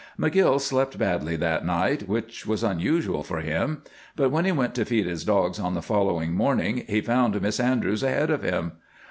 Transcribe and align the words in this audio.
McGill 0.19 0.59
slept 0.59 0.97
badly 0.97 1.35
that 1.35 1.63
night, 1.63 2.07
which 2.09 2.47
was 2.47 2.63
unusual 2.63 3.21
for 3.21 3.37
him, 3.37 3.83
but 4.15 4.31
when 4.31 4.45
he 4.45 4.51
went 4.51 4.73
to 4.73 4.83
feed 4.83 5.05
his 5.05 5.23
dogs 5.23 5.59
on 5.59 5.75
the 5.75 5.81
following 5.83 6.33
morning 6.33 6.85
he 6.89 7.01
found 7.01 7.39
Miss 7.39 7.59
Andrews 7.59 8.01
ahead 8.01 8.31
of 8.31 8.41
him. 8.41 8.71